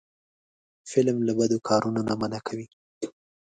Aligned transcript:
فلم 0.89 1.17
له 1.27 1.33
بدو 1.39 1.57
کارونو 1.69 2.01
منع 2.21 2.39
کوي 2.47 2.65